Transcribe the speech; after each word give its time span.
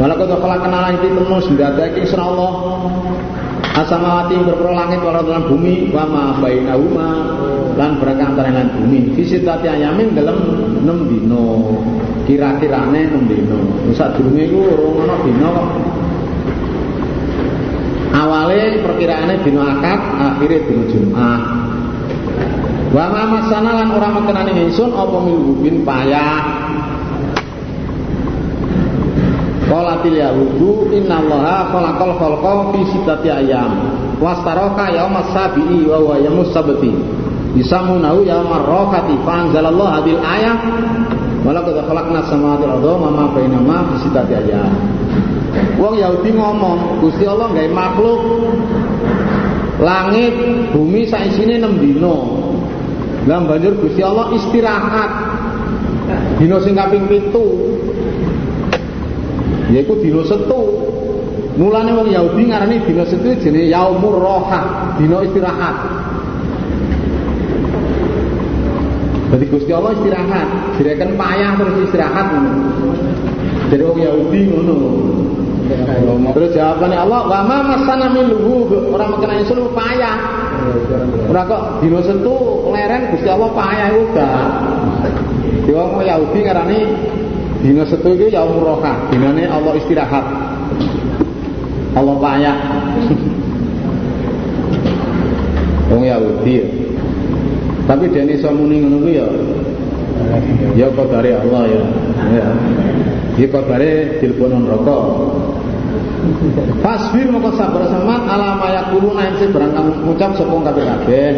Walau 0.00 0.16
kau 0.16 0.40
kenalan 0.40 0.96
itu 0.96 1.12
temu 1.12 1.36
ndadake 1.36 2.08
insya 2.08 2.24
Allah. 2.24 2.52
Asamawati 3.76 4.40
berpro 4.48 4.72
langit 4.72 5.04
walau 5.04 5.20
dalam 5.20 5.44
bumi 5.44 5.92
wa 5.92 6.08
ma 6.08 6.24
bainahuma 6.40 7.08
lan 7.76 8.00
barang 8.00 8.16
antara 8.16 8.48
lan 8.48 8.72
bumi. 8.80 9.12
Tati 9.20 9.66
ayamin 9.68 10.16
dalam 10.16 10.40
6 10.80 10.88
dino. 11.12 11.76
Kira-kirane 12.24 13.12
6 13.12 13.28
dino. 13.28 13.60
Sadurunge 13.92 14.48
iku 14.48 14.72
ora 14.72 15.04
ana 15.04 15.16
dino 15.20 15.48
kok. 15.52 15.68
Awale 18.16 18.80
dino 19.44 19.60
akad 19.68 20.00
akhire 20.16 20.64
dino 20.64 20.82
Jumat. 20.88 21.42
Wa 22.96 23.04
ma 23.12 23.22
masana 23.36 23.84
lan 23.84 23.92
ora 23.92 24.08
mekenane 24.16 24.64
ingsun 24.64 24.96
apa 24.96 25.16
milubin 25.28 25.84
payah 25.84 26.40
Qalatil 29.70 30.18
yahudu 30.18 30.90
innallaha 30.90 31.70
khalaqal 31.70 32.18
khalqa 32.18 32.74
fi 32.74 32.80
sittati 32.90 33.30
ayyam. 33.30 33.70
Wastaraka 34.18 34.90
yaumas 34.90 35.30
sabi'i 35.30 35.86
wa 35.86 36.02
huwa 36.02 36.18
yaumus 36.18 36.50
sabti. 36.50 36.90
Yusammunahu 37.54 38.26
yaumar 38.26 38.66
rafati 38.66 39.14
fa 39.22 39.46
anzalallahu 39.46 39.94
hadil 40.02 40.18
ayah. 40.18 40.58
Walaqad 41.46 41.86
khalaqna 41.86 42.26
samawati 42.26 42.66
wal 42.66 42.82
arda 42.82 42.92
wa 42.98 43.10
ma 43.14 43.24
bainahuma 43.30 43.78
fi 43.94 44.10
sittati 44.10 44.32
ayyam. 44.42 44.74
Wong 45.78 45.94
Yahudi 46.02 46.34
ngomong, 46.34 47.02
Gusti 47.02 47.24
Allah 47.26 47.50
gawe 47.54 47.70
makhluk. 47.70 48.20
Langit, 49.80 50.34
bumi 50.74 51.08
saisine 51.08 51.62
6 51.62 51.78
dina. 51.78 52.16
Lah 53.24 53.38
banjur 53.46 53.78
Gusti 53.78 54.02
Allah 54.02 54.34
istirahat. 54.34 55.10
Dina 56.42 56.58
sing 56.58 56.74
kaping 56.74 57.06
7 57.06 57.79
yaiku 59.74 59.94
dina 60.02 60.22
Setu. 60.26 60.62
Mulane 61.58 61.92
wong 61.92 62.08
Yahudi 62.10 62.48
ngarani 62.50 62.76
dina 62.86 63.04
Setu 63.06 63.34
jenenge 63.38 63.70
yaumur 63.70 64.18
roha, 64.18 64.94
dina 64.98 65.22
istirahat. 65.26 65.76
Jadi 69.30 69.44
Gusti 69.46 69.70
Allah 69.70 69.94
istirahat, 69.94 70.48
direken 70.74 71.14
payah 71.14 71.54
terus 71.54 71.86
istirahat 71.86 72.28
Jadi 73.70 73.82
wong 73.86 73.98
Yahudi 74.02 74.40
ngono. 74.50 74.76
Terus 76.34 76.50
jawabannya 76.58 76.98
Allah, 76.98 77.20
wa 77.30 77.40
ma 77.46 77.58
masana 77.62 78.10
min 78.10 78.26
luhub, 78.26 78.74
ora 78.90 79.06
mekena 79.06 79.38
ingsun 79.38 79.70
payah. 79.70 80.18
Ora 81.30 81.46
kok 81.46 81.62
dina 81.78 82.02
Setu 82.02 82.34
leren 82.74 83.14
Gusti 83.14 83.28
Allah 83.30 83.50
payah 83.54 83.88
uga. 83.94 84.30
Wong 85.70 86.02
Yahudi 86.02 86.38
ngarani 86.42 86.80
Dina 87.60 87.84
setu 87.84 88.16
itu 88.16 88.32
ya 88.32 88.48
roha, 88.48 89.12
dinane 89.12 89.44
Allah 89.44 89.76
istirahat. 89.76 90.24
Allah 91.92 92.16
payah. 92.16 92.56
Wong 95.90 96.06
ya. 96.06 96.16
Tapi 97.90 98.04
dene 98.14 98.38
iso 98.38 98.46
muni 98.54 98.78
ngono 98.80 99.10
ya. 99.10 99.26
Ya 100.78 100.86
dari 100.94 101.30
Allah 101.34 101.62
ya. 101.66 101.82
Ya. 102.30 102.46
Ya 103.34 103.46
kodare 103.50 104.22
dilebono 104.22 104.62
neraka. 104.62 104.96
Fasbir 106.84 107.32
moko 107.32 107.56
sabar 107.56 107.88
sama 107.88 108.28
alama 108.28 108.68
yakuluna 108.70 109.32
ing 109.32 109.50
barang 109.50 109.72
kamu 109.72 109.92
ngucap 110.04 110.36
sapa 110.36 110.52
kabeh 110.52 110.84
kabeh. 110.84 111.28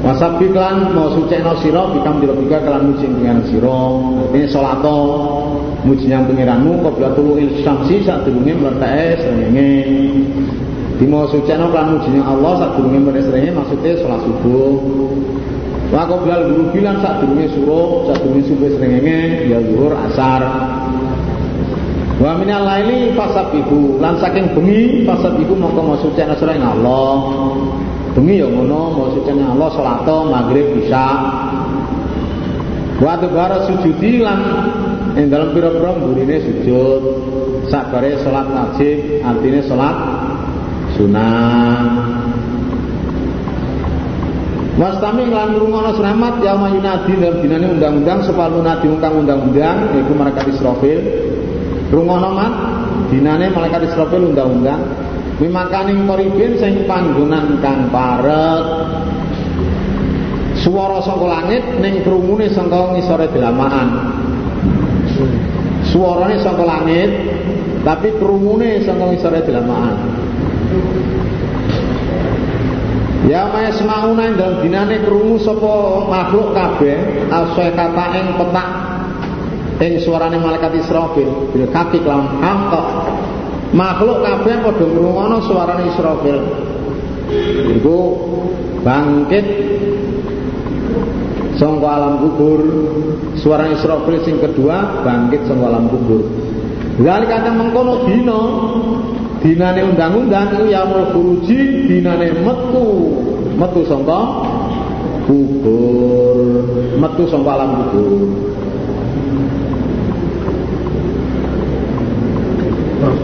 Wasabik 0.00 0.56
lan 0.56 0.96
mau 0.96 1.12
no 1.12 1.52
siro 1.60 1.92
bikam 1.92 2.24
dirobika 2.24 2.64
kelan 2.64 2.88
muji 2.88 3.04
pengiran 3.04 3.44
siro 3.52 4.00
Ini 4.32 4.48
muji 5.84 6.08
yang 6.08 6.24
pengiranmu 6.24 6.80
Qabla 6.80 7.12
tulu 7.12 7.36
il 7.36 7.60
syamsi 7.60 8.00
Di 10.96 11.04
mau 11.04 11.28
no 11.28 11.66
kelan 11.68 11.86
muji 11.92 12.08
yang 12.16 12.24
Allah 12.32 12.52
saat 12.64 12.72
durungnya 12.80 13.00
melertai 13.12 13.28
serengenge 13.28 13.52
Maksudnya 13.60 13.92
sholat 14.00 14.20
subuh. 14.24 14.72
Wa 15.92 16.08
qabla 16.08 16.48
guru 16.48 16.64
bilan 16.72 16.96
durungnya 17.20 17.46
suruh 17.52 18.08
Saat 18.08 18.24
durungnya 18.24 18.44
subuh 18.48 18.68
serengenge 18.72 19.18
Ya 19.52 19.58
zuhur 19.60 19.92
asar. 20.08 20.42
Wa 22.20 22.36
minal 22.40 22.64
laili 22.68 23.16
fasabihu 23.16 23.96
lan 24.00 24.16
saking 24.20 24.52
bengi 24.56 25.08
fasabihu 25.08 25.56
mongko 25.56 25.80
mau 25.80 25.96
suceno 26.00 26.36
sira 26.36 26.52
Allah 26.52 27.16
bengi 28.16 28.42
ya 28.42 28.46
ngono 28.50 29.14
sucene 29.14 29.44
Allah 29.46 29.68
salat 29.74 30.06
maghrib 30.06 30.66
bisa 30.78 31.04
wa 33.00 33.14
bara 33.16 33.64
sujudi 33.70 34.20
lan 34.20 34.40
ing 35.16 35.32
dalam 35.32 35.56
pira-pira 35.56 35.96
burine 35.96 36.36
sujud. 36.42 37.02
Sabare 37.70 38.18
salat 38.26 38.50
wajib 38.50 39.22
artinya 39.22 39.62
salat 39.62 39.96
sunah 40.98 41.86
Wastami 44.80 45.28
lan 45.28 45.52
ngrungono 45.52 45.92
selamat 45.92 46.40
ya 46.40 46.56
mayunadi 46.56 47.12
dalam 47.20 47.44
dinane 47.44 47.68
undang-undang 47.76 48.24
sepal 48.24 48.48
munadi 48.48 48.88
ungkang 48.88 49.12
undang-undang 49.12 49.92
yaiku 49.92 50.16
malaikat 50.16 50.56
Israfil. 50.56 51.04
Rungono 51.92 52.32
mat 52.32 52.52
dinane 53.12 53.52
malaikat 53.52 53.92
Israfil 53.92 54.32
undang-undang 54.32 54.80
Mimakaning 55.40 56.04
koribin 56.04 56.60
sing 56.60 56.84
panggonan 56.84 57.64
kang 57.64 57.88
parek. 57.88 58.64
Suara 60.60 61.00
saka 61.00 61.24
langit 61.24 61.64
ning 61.80 62.04
krungune 62.04 62.52
saka 62.52 62.92
ngisore 62.92 63.32
delamaan. 63.32 63.88
Suarane 65.88 66.36
saka 66.44 66.60
langit 66.60 67.08
tapi 67.80 68.12
krungune 68.20 68.84
saka 68.84 69.08
ngisore 69.08 69.40
delamaan. 69.48 69.96
Ya 73.24 73.48
maya 73.48 73.72
semauna 73.72 74.28
ing 74.28 74.36
dalem 74.36 74.60
dinane 74.60 75.00
krungu 75.08 75.40
sapa 75.40 76.04
makhluk 76.04 76.52
kabeh 76.52 77.30
asai 77.32 77.72
kata 77.72 78.04
ing 78.20 78.26
petak 78.36 78.68
ing 79.80 79.92
suarane 80.04 80.36
malaikat 80.36 80.76
Israfil 80.76 81.48
bil 81.56 81.64
kaki 81.72 82.04
lawan 82.04 82.44
angkok 82.44 82.99
makhluk 83.70 84.18
kabeh 84.22 84.56
padha 84.66 84.84
ngrungokno 84.86 85.36
suarane 85.46 85.84
Israfil. 85.90 86.38
Iku 87.78 87.98
bangkit. 88.82 89.46
Sangka 91.58 91.88
alam 91.92 92.14
kubur. 92.24 92.60
Suara 93.36 93.68
Israfil 93.70 94.24
sing 94.24 94.40
kedua 94.40 95.04
bangkit 95.06 95.46
sangka 95.46 95.66
alam 95.70 95.86
kubur. 95.92 96.24
Lali 97.00 97.26
kata 97.30 97.50
mengkono 97.54 98.06
dina. 98.08 98.40
Dinane 99.40 99.80
undang-undang 99.88 100.52
iku 100.52 100.68
ya 100.68 100.84
furuji 101.16 101.88
dinane 101.88 102.44
metu. 102.44 102.88
Metu 103.56 103.80
sangka 103.86 104.20
kubur. 105.24 106.36
Metu 106.98 107.22
sangka 107.30 107.50
alam 107.54 107.70
kubur 107.88 108.49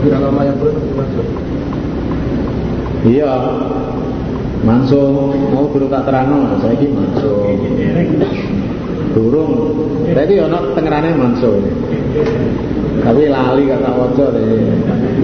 Kira 0.06 0.22
lama 0.22 0.39
yang 0.47 0.55
boleh 0.62 0.71
masuk. 0.94 1.27
Iya. 3.11 3.34
Manso 4.62 5.34
mau 5.50 5.67
guru 5.67 5.91
tak 5.91 6.06
terang 6.06 6.47
saya 6.62 6.78
ini 6.78 6.94
manso. 6.94 7.34
Durung. 9.19 9.75
Tadi 10.06 10.39
ono 10.39 10.78
tengerane 10.78 11.11
manso. 11.11 11.59
Tapi 13.03 13.27
lali 13.27 13.67
kata 13.67 13.91
waca 13.99 14.27
deh. 14.31 14.47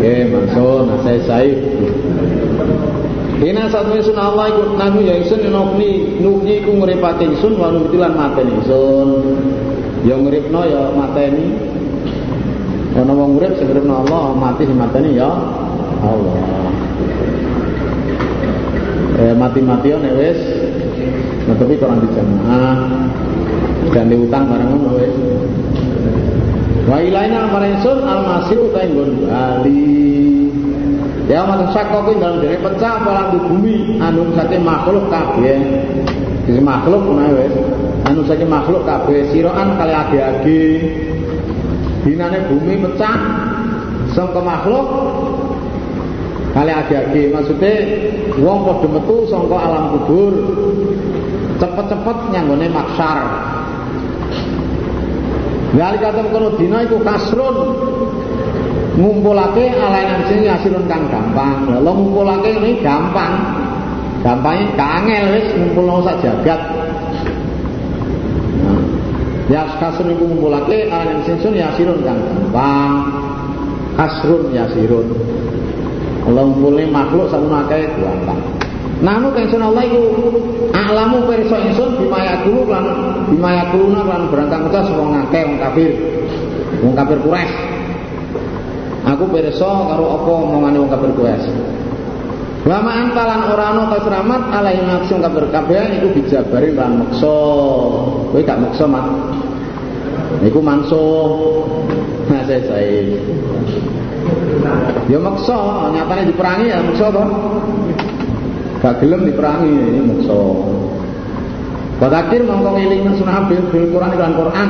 Nggih 0.02 0.34
manso 0.34 0.82
saya 1.06 1.20
saif. 1.30 1.62
Ina 3.38 3.70
satu 3.70 4.02
sun 4.02 4.18
Allah 4.18 4.50
ikut 4.50 4.82
nabi 4.82 5.06
ya 5.06 5.14
isun 5.22 5.46
nukni 5.46 6.18
nukni 6.18 6.58
ku 6.66 6.74
nguripake 6.74 7.30
isun 7.38 7.54
wa 7.54 7.70
nutilan 7.70 8.18
mateni 8.18 8.58
isun. 8.66 9.10
Ya 10.02 10.18
nguripno 10.18 10.66
ya 10.66 10.90
mateni 10.90 11.70
Ana 13.02 13.18
wong 13.18 13.34
urip 13.34 13.58
sing 13.58 13.66
Allah, 13.90 14.30
mati 14.38 14.62
sing 14.62 14.78
mateni 14.78 15.18
ya 15.18 15.26
Allah. 16.06 16.38
Eh 19.18 19.34
mati-mati 19.34 19.90
nek 19.90 20.14
wis 20.14 20.38
tapi 21.42 21.74
Quran 21.74 21.98
dijamaah 22.06 22.78
dan 23.90 24.06
diutang 24.06 24.46
barang 24.46 24.68
ngono 24.70 24.90
wis. 25.02 25.14
Wa 26.86 27.02
ilaina 27.02 27.50
marinsun 27.50 28.06
al-masir 28.06 28.58
utai 28.70 28.86
nggon 28.86 29.10
bali. 29.26 29.98
Ya 31.26 31.42
matur 31.42 31.74
sakok 31.74 32.18
dalam 32.22 32.38
dene 32.38 32.58
pecah 32.62 33.02
apa 33.02 33.34
bumi 33.34 33.98
anu 33.98 34.30
sate 34.38 34.62
makhluk 34.62 35.10
kabeh. 35.10 35.58
Jadi 36.46 36.60
makhluk 36.62 37.02
menawa 37.02 37.50
wis. 37.50 37.54
Anu 38.06 38.22
saking 38.30 38.46
makhluk 38.46 38.86
kabeh 38.86 39.26
siroan 39.34 39.74
kali 39.74 39.90
age-age 39.90 40.62
dinane 42.02 42.38
bumi 42.50 42.74
pecah 42.82 43.16
sangka 44.12 44.40
makhluk 44.42 44.86
kali 46.52 46.72
agi-agi 46.74 47.32
maksudnya 47.32 47.74
wong 48.42 48.58
padha 48.66 48.88
metu 48.90 49.16
sangka 49.30 49.56
alam 49.56 49.84
kubur 49.96 50.34
cepet-cepet 51.62 52.18
nyanggone 52.34 52.66
maksar 52.68 53.18
Gali 55.72 55.96
kata 56.04 56.28
kono 56.28 56.52
dina 56.60 56.84
iku 56.84 57.00
kasrun 57.00 57.56
ngumpulake 59.00 59.72
alain 59.72 60.20
sing 60.28 60.44
yasirun 60.44 60.84
kang 60.84 61.08
gampang. 61.08 61.64
Lha 61.64 61.80
ngumpulake 61.80 62.60
ini 62.60 62.76
gampang. 62.84 63.40
Gampangnya 64.20 64.68
kangel 64.76 65.24
wis 65.32 65.48
ngumpulno 65.56 66.04
sak 66.04 66.20
jagat. 66.20 66.60
Nah, 69.52 69.68
ya 69.68 69.76
kasrun 69.76 70.16
iku 70.16 70.24
ngumpulake 70.24 70.88
alain 70.88 71.20
sing 71.28 71.36
yasirun 71.52 72.00
kang 72.00 72.16
gampang. 72.24 73.04
Kasrun 74.00 74.48
yasirun. 74.48 75.12
Allah 76.24 76.48
ngumpulne 76.48 76.88
makhluk 76.88 77.28
sakmono 77.28 77.68
akeh 77.68 77.84
gampang. 78.00 78.40
Nanu 79.04 79.28
kang 79.36 79.52
Allah 79.60 79.84
iku 79.84 80.00
alamu 80.72 81.28
pirsa 81.28 81.68
ingsun 81.68 82.00
bima 82.00 82.24
yakulu 82.24 82.64
lan 82.64 82.84
bima 83.28 83.50
yakuluna 83.60 84.00
lan 84.08 84.32
berangkang 84.32 84.72
utas 84.72 84.88
wong 84.96 85.20
akeh 85.28 85.44
wong 85.44 85.60
kafir. 85.60 85.92
Wong 86.80 86.96
kafir 86.96 87.20
Quraisy. 87.20 87.56
Aku 89.04 89.28
pirsa 89.28 89.68
karo 89.68 90.16
apa 90.16 90.30
omongane 90.32 90.80
wong 90.80 90.88
kafir 90.88 91.12
Quraisy. 91.12 91.52
Wa 92.62 92.78
ma 92.78 92.92
antalan 93.02 93.42
ora 93.50 93.64
ana 93.74 93.84
kasramat 93.90 94.42
alai 94.54 94.78
nafsu 94.86 95.18
kafir 95.18 95.50
kabeh 95.50 95.82
iku 95.98 96.08
dijabari 96.14 96.70
lan 96.70 97.02
meksa. 97.02 97.38
Kowe 98.30 98.40
gak 98.42 98.60
meksa 98.62 98.84
mat. 98.86 99.06
Iku 100.46 100.62
mansuh. 100.62 101.66
Nah, 102.30 102.42
saya 102.46 102.62
saya. 102.64 103.18
Ya 105.10 105.18
maksa, 105.18 105.90
nyatane 105.90 106.30
diperangi 106.30 106.70
ya 106.70 106.78
maksa 106.78 107.10
to 107.10 107.24
gak 108.82 108.98
gelem 108.98 109.22
diperangi 109.30 109.70
ini 109.70 110.00
mukso 110.02 110.42
Wadakir 112.02 112.42
mongko 112.42 112.74
ngeling 112.74 113.14
sunah 113.14 113.46
bil 113.46 113.62
Quran 113.70 114.10
lan 114.18 114.34
Quran. 114.34 114.68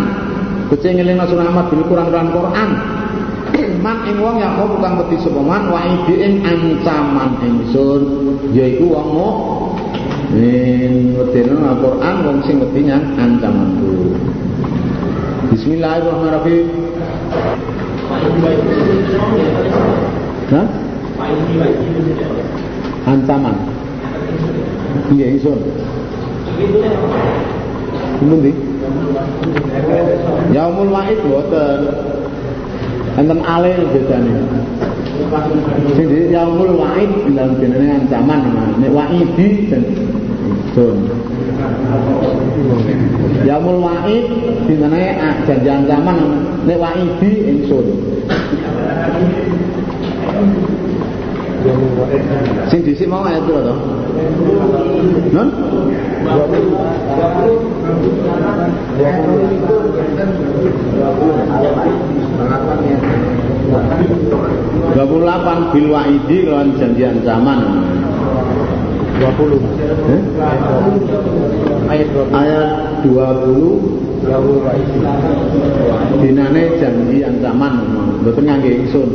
Kucing 0.69 1.01
ngeling 1.01 1.17
sunah 1.17 1.49
Ahmad 1.49 1.73
bil 1.73 1.81
Quran 1.89 2.13
lan 2.13 2.29
Quran. 2.29 2.69
Man 3.81 4.05
ing 4.05 4.21
wong 4.21 4.37
ya 4.37 4.53
kok 4.59 4.77
bukan 4.77 4.93
wedi 5.01 5.17
sapa 5.25 5.41
man 5.41 5.73
wa 5.73 5.81
ing 5.81 6.45
ancaman 6.45 7.41
ingsun 7.41 8.03
yaiku 8.53 8.93
wong 8.93 9.09
mukmin 9.17 11.17
wedine 11.17 11.57
Al-Qur'an 11.57 12.17
wong 12.27 12.39
sing 12.45 12.61
wedi 12.61 12.93
nyang 12.93 13.17
ancamanku. 13.17 14.13
Bismillahirrahmanirrahim. 15.57 16.67
Hah? 20.53 20.67
Ancaman. 23.09 23.57
Iya 25.17 25.27
isun. 25.41 25.61
Pundi? 28.21 28.53
Yaumul 30.53 30.93
Wa'id 30.93 31.19
boten. 31.25 31.81
Enten 33.13 33.41
alil 33.45 33.85
bedane. 33.93 34.35
Sing 35.97 36.09
Yaumul 36.33 36.81
Wa'id 36.81 37.13
dalam 37.37 37.61
jenenge 37.61 38.09
ancaman 38.09 38.41
nek 38.81 38.91
wa'idi 38.91 39.69
dan 39.69 39.85
sun. 40.73 40.97
Yaumul 43.45 43.85
Wa'id 43.85 44.25
dinane 44.65 45.13
janji 45.45 45.69
ancaman 45.69 46.19
nek 46.65 46.79
wa'idi 46.81 47.31
ingsun. 47.53 47.87
Sing 52.73 52.81
dhisik 52.83 53.07
mau 53.07 53.23
ayat 53.29 53.45
piro 53.45 53.61
to? 53.61 53.75
Non? 55.37 55.49
Dua 64.93 65.05
puluh 65.09 65.23
delapan 65.25 65.59
bil 65.73 65.89
waidi 65.89 66.45
lawan 66.45 66.77
janji 66.77 67.03
ancaman. 67.09 67.61
Dua 69.17 69.31
puluh. 69.39 69.61
Eh? 70.11 70.23
Ayat 71.89 72.09
ayat 72.33 72.71
dua 73.05 73.27
puluh. 73.43 73.81
Dinane 76.23 76.79
janji 76.79 77.27
ancaman, 77.27 77.75
betul 78.23 78.47
ngangge 78.47 78.71
ingsun. 78.87 79.11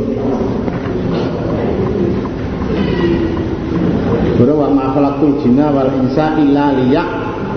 Bro 4.36 4.54
wa 4.54 4.68
ma 4.70 4.92
khalaqtul 4.92 5.40
jinna 5.40 5.72
wal 5.72 5.88
insa 5.96 6.36
illa 6.36 6.76
liyak 6.76 7.08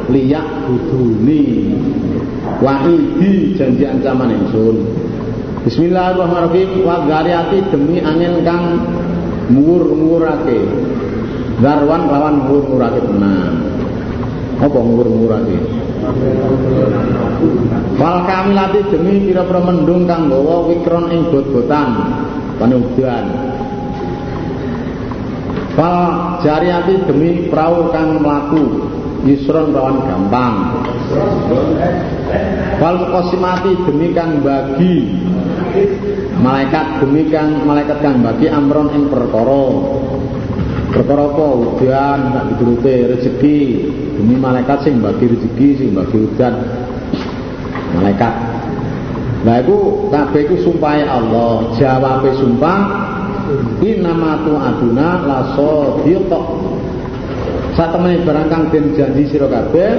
liyak 0.10 0.48
buduni. 0.66 1.76
Wa 2.64 2.88
idi 2.88 3.52
janji 3.60 3.84
ancaman 3.84 4.32
ingsun. 4.32 5.11
Bismillahirrahmanirrahim 5.62 6.82
wa 6.82 7.06
gariati 7.06 7.62
demi 7.70 8.02
angin 8.02 8.42
kang 8.42 8.82
muwur-muwurake. 9.54 10.58
Darwan 11.62 12.10
lawan 12.10 12.36
muwur-muwurake 12.50 12.98
tenan. 13.06 13.54
Apa 14.58 14.80
muwur-muwurake? 14.82 15.58
Wal 18.02 18.18
kamilati 18.26 18.90
demi 18.90 19.30
pira-pira 19.30 19.62
mendung 19.62 20.10
kang 20.10 20.34
gawa 20.34 20.66
wikron 20.66 21.14
ing 21.14 21.30
bot-botan 21.30 21.90
panudan. 22.58 23.26
Fal 25.78 26.42
jariati 26.42 27.06
demi 27.06 27.48
perahu 27.54 27.94
kang 27.94 28.20
melaku 28.20 28.92
Yusron 29.22 29.70
rawan 29.70 30.02
gampang 30.10 30.56
Fal 32.82 32.98
kosimati 33.14 33.72
demi 33.86 34.12
kang 34.18 34.42
bagi 34.42 35.14
Malaikat 36.42 37.04
demi 37.04 37.30
kang 37.30 37.64
malaikat 37.64 38.02
kang 38.02 38.20
bagi 38.20 38.48
amron 38.50 38.92
ing 38.96 39.08
perkara. 39.08 39.66
Perkara 40.92 41.24
apa? 41.32 41.48
Udan 41.56 42.20
tak 42.36 42.44
diturute 42.52 42.96
rezeki. 43.16 43.60
Demi 44.20 44.36
malaikat 44.36 44.84
sing 44.84 45.00
bagi 45.00 45.32
rezeki 45.32 45.68
sing 45.80 45.90
bagi 45.96 46.18
udan 46.18 46.54
malaikat. 47.96 48.34
Nah 49.42 49.58
itu 49.58 50.06
kabeh 50.14 50.42
iku 50.46 50.56
sumpahe 50.62 51.02
Allah, 51.02 51.74
jawabe 51.74 52.30
sumpah 52.38 53.10
Inama 53.82 54.46
tu 54.46 54.54
aduna 54.54 55.26
laso 55.26 56.00
diutok 56.06 56.46
Saat 57.74 57.96
temen 57.96 58.22
barang 58.28 58.48
kang 58.52 58.68
den 58.70 58.94
janji 58.94 59.26
sira 59.32 59.48
kabeh 59.48 59.92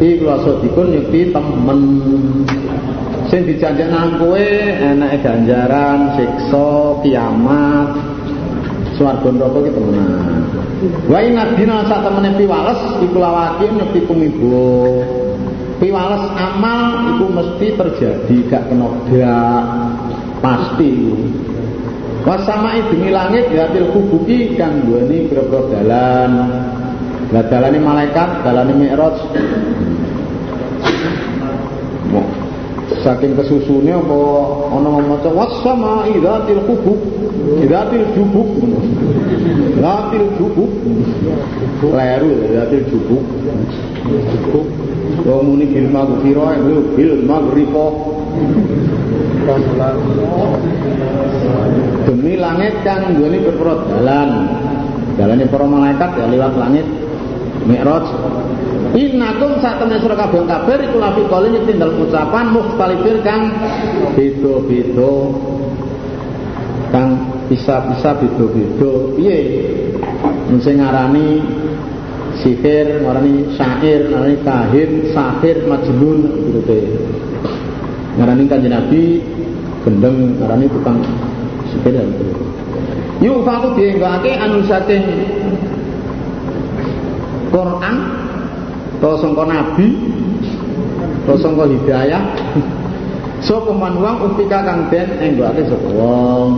iku 0.00 0.32
dikun 0.64 0.96
nyukti 0.96 1.28
temen 1.28 1.80
sing 3.28 3.42
dijanjek 3.46 3.88
nang 3.90 4.18
kowe 4.22 4.46
enake 4.80 5.18
ganjaran 5.22 6.14
siksa 6.14 7.00
kiamat. 7.02 7.90
Swarga 8.96 9.28
neraka 9.28 9.58
ki 9.60 9.70
temenan. 9.76 10.40
Wa 11.04 11.18
inadina 11.20 11.84
sak 11.84 12.00
temene 12.00 12.32
piwales 12.40 12.80
iku 13.04 13.16
lawaki 13.20 13.68
nyukti 13.68 14.00
kumibo 14.08 15.04
piwales 15.76 16.24
amal 16.40 17.12
iku 17.16 17.24
mesti 17.28 17.66
terjadi 17.76 18.36
gak 18.48 18.62
kena 18.72 18.88
gak. 19.12 19.64
Pasti. 20.40 20.92
Wasamai 22.26 22.82
demi 22.90 23.14
langit 23.14 23.52
yatil 23.54 23.94
kubuki 23.94 24.58
kang 24.58 24.82
duweni 24.82 25.30
pira-pira 25.30 25.62
dalan. 25.70 26.32
Lah 27.30 27.44
dalane 27.46 27.78
malaikat, 27.78 28.42
dalane 28.42 28.74
mi'raj. 28.74 29.16
Saking 33.06 33.38
kesusune 33.38 33.94
apa 33.94 34.18
ana 34.74 34.98
maca 34.98 35.30
wasama 35.30 36.10
idzatil 36.10 36.58
kubuk, 36.66 36.98
idzatil 37.62 38.02
jubuk. 38.18 38.50
Idzatil 39.78 40.26
jubuk. 40.34 40.72
Kleru 41.78 42.50
idzatil 42.50 42.82
jubuk. 42.90 43.22
Jubuk. 44.10 44.66
Wa 45.22 45.38
muni 45.38 45.70
bil 45.70 45.86
maghfirah, 45.86 46.58
bil 46.98 47.14
maghrifa. 47.22 47.86
Demi 52.10 52.34
langit 52.42 52.74
kang 52.82 53.14
duweni 53.14 53.38
pira 53.38 53.86
dalan. 53.86 54.30
Dalane 55.14 55.46
para 55.46 55.62
malaikat 55.70 56.10
ya 56.18 56.26
lewat 56.26 56.58
langit 56.58 56.86
Mi'raj. 57.70 58.06
Innakum 58.96 59.60
sak 59.60 59.76
temen 59.76 60.00
sira 60.00 60.16
kabeh 60.16 60.48
kabeh 60.48 60.88
iku 60.88 60.96
lafi 60.96 61.22
qalin 61.28 61.68
tinggal 61.68 61.92
ucapan 62.00 62.48
mukhtalifir 62.48 63.20
kang 63.20 63.52
beda-beda. 64.16 65.14
Kang 66.88 67.08
bisa-bisa 67.52 68.16
beda-beda. 68.16 68.92
Piye? 69.20 69.38
Sing 70.64 70.80
ngarani 70.80 71.44
sihir, 72.40 73.04
ngarani 73.04 73.52
syair, 73.52 74.08
ngarani 74.08 74.36
kahin, 74.40 74.90
sahir, 75.12 75.56
majnun 75.68 76.20
gitu 76.56 76.80
ngarani 78.16 78.44
kanjeng 78.48 78.72
Nabi 78.72 79.20
gendeng 79.84 80.40
ngarani 80.40 80.66
tukang 80.72 80.98
sepeda 81.68 82.02
yuk 83.20 83.44
faku 83.44 83.76
dienggake 83.76 84.32
anu 84.40 84.64
saking 84.64 85.04
Quran 87.52 87.96
to 89.02 89.10
sangka 89.20 89.44
nabi 89.44 89.86
to 91.28 91.34
sangka 91.36 91.64
hidayah 91.68 92.22
sapa 93.44 93.70
man 93.70 94.00
wong 94.00 94.16
upika 94.32 94.64
kang 94.64 94.88
den 94.88 95.08
enggake 95.20 95.68
sapa 95.68 95.88
wong? 95.92 96.50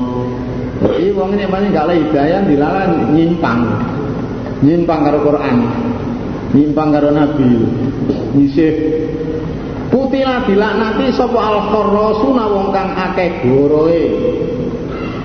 Jadi 0.78 1.10
wong 1.10 1.34
ini 1.34 1.50
paling 1.50 1.74
gak 1.74 1.90
hidayah 1.90 2.38
dilalah 2.46 2.86
nyimpang. 3.10 3.66
Nyimpang 4.62 5.00
karo 5.10 5.18
Quran. 5.26 5.56
Nyimpang 6.54 6.94
karo 6.94 7.10
Nabi. 7.10 7.66
Nyisih 8.38 8.72
putila 9.90 10.46
dilaknati 10.46 11.10
sapa 11.10 11.34
al 11.34 11.58
kharrasuna 11.74 12.44
wong 12.46 12.70
kang 12.70 12.94
akeh 12.94 13.42
goroe 13.42 14.04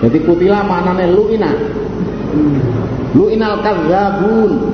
jadi 0.04 0.20
putila 0.28 0.68
maknane 0.68 1.16
luina. 1.16 1.52
Luinal 3.14 3.62
kadzabun 3.62 4.73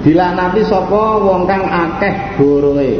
dilaknati 0.00 0.60
sapa 0.64 1.02
wong 1.20 1.44
kang 1.44 1.64
akeh 1.64 2.14
goroe 2.40 2.92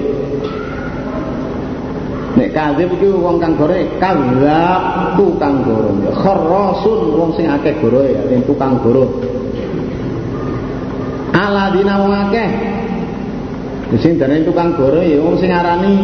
Nek 2.30 2.54
kadzib 2.54 2.94
iki 2.94 3.10
wong 3.10 3.42
kang 3.42 3.58
gore 3.58 3.90
kadzab 3.98 5.18
tukang 5.18 5.66
goro. 5.66 5.90
Kharasun 6.14 7.00
wong 7.18 7.30
sing 7.34 7.50
akeh 7.50 7.74
goro 7.82 8.06
ya, 8.06 8.22
tukang 8.46 8.78
goro. 8.78 9.18
Aladina 11.34 11.98
wong 11.98 12.12
akeh. 12.30 12.48
Sing 13.98 14.14
darane 14.22 14.46
tukang 14.46 14.78
goro 14.78 15.02
ya 15.02 15.18
wong 15.18 15.42
sing 15.42 15.50
ngarani 15.50 15.94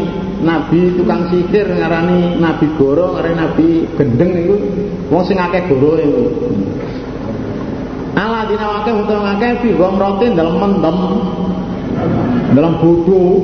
nabi 0.42 0.98
tukang 0.98 1.30
sikir 1.30 1.70
ngarani 1.70 2.42
nabi 2.42 2.66
goro, 2.74 3.14
ngarani 3.14 3.36
nabi 3.38 3.66
gendeng 3.94 4.32
iku 4.34 4.56
wong 5.14 5.22
sing 5.22 5.38
akeh 5.38 5.62
goro 5.70 5.94
iku. 5.94 6.24
Wong 8.56 9.04
wong 9.04 9.24
akeh 9.36 9.52
fi 9.60 9.68
gomrotin 9.76 10.32
dalam 10.32 10.56
mendem. 10.56 10.98
Dalam 12.56 12.72
bodoh 12.80 13.36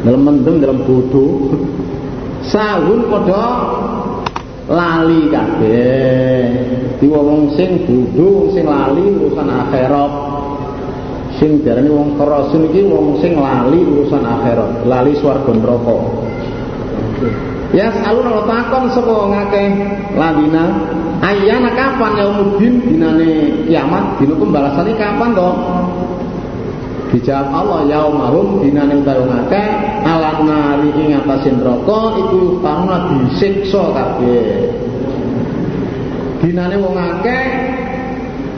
dalam 0.00 0.22
mendem 0.22 0.62
dalam 0.62 0.78
bodoh 0.86 1.52
sahun 2.46 3.00
padha 3.12 3.46
lali 4.70 5.28
kabeh. 5.28 6.40
Di 6.96 7.06
wong 7.12 7.52
sing 7.52 7.84
bodoh 7.84 8.54
sing 8.56 8.64
lali 8.64 9.04
urusan 9.04 9.48
akhirat. 9.48 10.12
Sing 11.36 11.60
diarani 11.60 11.92
wong 11.92 12.16
kerasun 12.16 12.72
iki 12.72 12.88
wong 12.88 13.20
sing 13.20 13.36
lali 13.36 13.84
urusan 13.84 14.24
akhirat. 14.24 14.88
Lali 14.88 15.12
swarga 15.20 15.52
neraka. 15.52 15.98
Ya 17.76 17.92
kalau 17.92 18.46
takon 18.48 18.88
sapa 18.94 19.14
ngakeh 19.36 19.68
ladina 20.16 20.64
ayana 21.26 21.74
kapan 21.74 22.22
yaumuddin 22.22 22.74
dinane 22.86 23.30
kiamat 23.66 24.22
dina 24.22 24.34
pembalasane 24.38 24.94
kapan 24.94 25.30
dong 25.34 25.58
Dijawab 27.06 27.48
Allah 27.48 27.80
yaumahum 27.86 28.66
dinane 28.66 28.98
utawi 28.98 29.30
ngakeh 29.30 29.68
alan 30.02 30.38
nari 30.42 30.90
ing 31.00 31.14
atase 31.14 31.54
neraka 31.54 32.00
iku 32.18 32.58
panuna 32.58 33.08
disiksa 33.08 33.94
kabeh. 33.94 34.68
Dinane 36.42 36.74
wong 36.76 36.98
akeh 36.98 37.44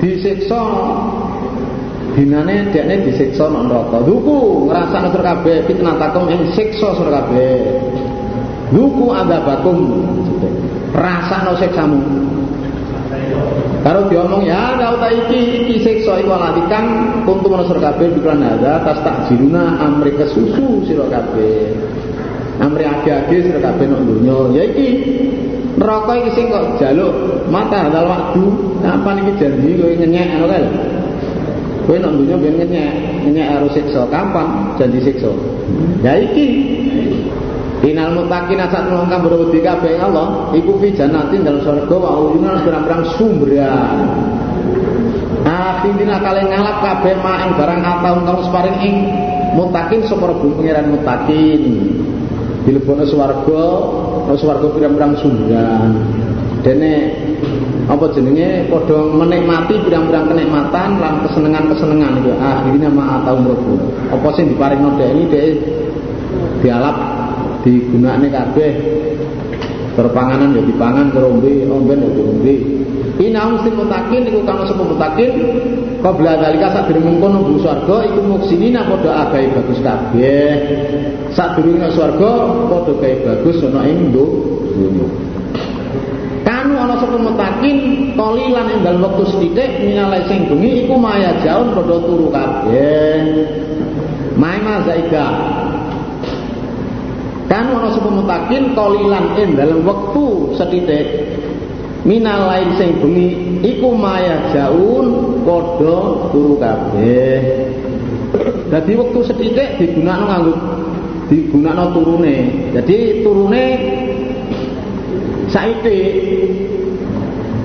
disiksa 0.00 0.58
dinane 2.16 2.72
dekne 2.72 3.04
disiksa 3.04 3.52
nang 3.52 3.68
neraka. 3.68 4.00
Duku 4.02 4.66
ngrasakno 4.72 5.08
sur 5.12 5.22
kabeh 5.22 5.56
fitnatakum 5.68 6.26
ing 6.32 6.48
siksa 6.56 6.96
sur 6.96 7.12
kabeh. 7.12 7.78
Duku 8.72 9.12
adabakum 9.12 10.02
rasakno 10.96 11.52
siksamu. 11.60 12.00
Kalau 13.78 14.11
diomong 14.11 14.42
ya 14.42 14.75
kau 14.75 14.99
tak 14.99 15.14
iki 15.14 15.38
iki 15.62 15.75
siksa 15.87 16.18
iku 16.18 16.35
alatikan 16.35 16.85
kuntum 17.23 17.54
nasur 17.54 17.78
kabeh 17.78 18.11
pikiran 18.11 18.42
ada 18.42 18.82
tas 18.82 18.99
tak 19.06 19.30
jiruna 19.30 19.78
amri 19.78 20.18
kesusu 20.18 20.82
sira 20.82 21.06
kabeh. 21.06 21.78
Amri 22.58 22.82
age-age 22.82 23.47
sira 23.47 23.62
kabeh 23.62 23.87
nek 23.87 24.02
donya. 24.02 24.38
Ya 24.58 24.62
iki 24.66 24.88
neraka 25.78 26.12
iki 26.18 26.30
sing 26.35 26.50
kok 26.50 26.82
jaluk 26.82 27.14
mata 27.47 27.87
dal 27.87 28.11
waktu 28.11 28.42
kapan 28.82 29.16
iki 29.23 29.32
janji 29.38 29.70
kowe 29.78 29.92
ngenyek 29.94 30.26
ngono 30.35 30.47
kae. 30.50 30.66
Kowe 31.87 31.97
nek 32.02 32.12
donya 32.18 32.37
ben 32.42 32.54
ngenyek, 32.58 32.92
ngenyek 33.30 33.47
harus 33.47 33.73
siksa 33.78 34.02
kapan 34.11 34.75
janji 34.75 34.99
siksa. 35.06 35.30
Ya 36.02 36.18
iki 36.18 36.47
Inal 37.78 38.11
mutakin 38.11 38.58
asat 38.58 38.90
ngelongkang 38.90 39.23
berwedi 39.23 39.62
kabeh 39.62 40.02
Allah 40.02 40.50
Iku 40.50 40.82
fi 40.82 40.90
jannatin 40.99 41.47
dalam 41.47 41.62
surga 41.62 41.94
wa 41.94 42.11
uyunan 42.26 42.66
berang-berang 42.66 43.06
sumberan. 43.14 43.99
Akhirina 45.47 46.18
kalian 46.18 46.50
ngalap 46.50 46.76
kabeh 46.82 47.14
ma'ing 47.23 47.54
barang 47.54 47.80
atau 47.80 48.14
kamu 48.26 48.40
separing 48.50 48.78
ing 48.82 48.94
mutakin 49.54 50.00
sopor 50.11 50.35
bumi 50.42 50.58
pengiran 50.58 50.90
mutakin. 50.90 51.62
Dilebono 52.66 53.06
swarga, 53.06 53.64
swarga 54.35 54.66
pirang-pirang 54.75 55.14
sumberan. 55.23 56.02
Dene 56.66 57.14
apa 57.87 58.11
jenenge? 58.12 58.66
Padha 58.68 58.99
menikmati 59.08 59.78
pirang-pirang 59.87 60.26
kenikmatan 60.28 60.99
lan 60.99 61.25
kesenengan-kesenengan. 61.25 62.26
Itu 62.26 62.35
akhirnya 62.37 62.90
ma 62.90 63.23
atau 63.23 63.38
mlebu. 63.38 63.75
Apa 64.12 64.28
sing 64.35 64.50
diparingno 64.50 64.99
dhek 64.99 65.11
iki 65.14 65.26
dhek? 65.30 65.52
Dialap 66.61 67.17
digunakne 67.62 68.28
kabeh. 68.30 68.72
Perpanganan 69.98 70.54
ya 70.54 70.62
dipangan 70.62 71.10
kerombe 71.10 71.66
omben 71.66 71.98
ya 71.98 72.10
diombe 72.14 72.54
Ina 73.18 73.50
mesti 73.50 73.74
mutakin 73.74 74.30
iku 74.30 74.46
kang 74.46 74.62
sapa 74.62 74.86
mutakin? 74.86 75.32
Qabla 75.98 76.38
dalika 76.38 76.70
sadurunge 76.70 77.18
mengkono 77.18 77.42
bu 77.50 77.58
swarga 77.58 78.06
iku 78.06 78.20
muksinina 78.22 78.86
padha 78.86 79.26
agahe 79.26 79.50
bagus 79.50 79.82
kabeh. 79.82 80.54
Sadurunge 81.34 81.90
swarga 81.98 82.30
padha 82.70 82.92
gawe 82.94 83.14
bagus 83.26 83.58
ana 83.66 83.82
ing 83.90 84.14
donya. 84.14 85.06
Kanu 86.46 86.78
ana 86.78 86.94
mutakin 87.18 87.76
kolilan 88.14 88.66
ing 88.70 88.78
dalem 88.86 89.02
wektu 89.02 89.24
sithik 89.34 89.82
minalai 89.82 90.22
sing 90.30 90.46
bengi 90.46 90.86
iku 90.86 90.94
maya 90.94 91.34
jaun 91.42 91.74
padha 91.74 91.98
turu 92.06 92.30
kabeh. 92.30 93.18
Maima 94.38 94.86
zaika 94.86 95.26
Kan 97.48 97.72
ana 97.72 97.88
sapa 97.96 98.12
mutakin 98.12 98.76
kolilan 98.76 99.32
ing 99.40 99.56
dalam 99.56 99.80
wektu 99.80 100.52
sethithik 100.52 101.32
minal 102.04 102.44
lain 102.44 102.76
sing 102.76 103.00
bengi 103.00 103.60
iku 103.64 103.96
maya 103.96 104.52
jaun 104.52 105.40
padha 105.48 106.28
turu 106.28 106.60
kabeh. 106.60 107.40
Dadi 108.68 108.92
wektu 108.92 109.24
sethithik 109.24 109.80
digunakno 109.80 110.24
nganggo 110.28 110.54
digunakno 111.32 111.84
turune. 111.96 112.36
Jadi 112.76 113.24
turune 113.24 113.64
saiki. 115.48 116.00